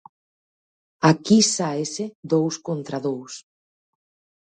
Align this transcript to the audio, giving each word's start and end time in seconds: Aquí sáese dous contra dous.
Aquí 1.11 1.37
sáese 1.55 2.05
dous 2.31 2.55
contra 2.67 2.97
dous. 3.07 3.33